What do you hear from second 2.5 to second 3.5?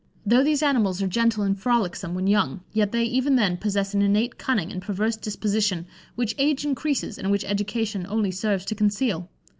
yet they, even